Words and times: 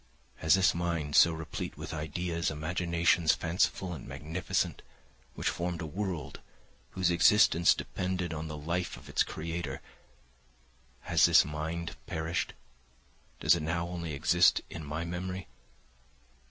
Has 0.37 0.55
this 0.55 0.73
mind, 0.73 1.15
so 1.15 1.31
replete 1.31 1.77
with 1.77 1.93
ideas, 1.93 2.49
imaginations 2.49 3.35
fanciful 3.35 3.93
and 3.93 4.07
magnificent, 4.07 4.81
which 5.35 5.47
formed 5.47 5.79
a 5.79 5.85
world, 5.85 6.39
whose 6.97 7.11
existence 7.11 7.75
depended 7.75 8.33
on 8.33 8.47
the 8.47 8.57
life 8.57 8.97
of 8.97 9.07
its 9.09 9.21
creator;—has 9.21 11.25
this 11.25 11.45
mind 11.45 11.97
perished? 12.07 12.53
Does 13.39 13.55
it 13.55 13.61
now 13.61 13.87
only 13.89 14.13
exist 14.13 14.61
in 14.71 14.83
my 14.83 15.05
memory? 15.05 15.47